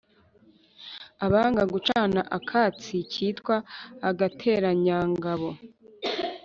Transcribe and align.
abana 1.25 1.61
gucana 1.71 2.21
akatsi 2.37 2.95
kitwa 3.11 3.55
«agateranyangabo» 4.09 5.49